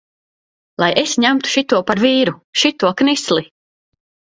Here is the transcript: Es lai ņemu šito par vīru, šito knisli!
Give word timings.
Es 0.77 0.81
lai 0.83 1.21
ņemu 1.25 1.51
šito 1.51 1.83
par 1.91 2.03
vīru, 2.05 2.35
šito 2.65 2.93
knisli! 3.03 3.49